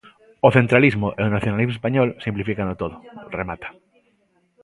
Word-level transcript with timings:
"O 0.47 0.49
centralismo 0.57 1.07
e 1.19 1.21
o 1.27 1.33
nacionalismo 1.35 1.73
español 1.77 2.09
simplifícano 2.25 2.73
todo", 2.81 2.95
remata. 3.39 3.69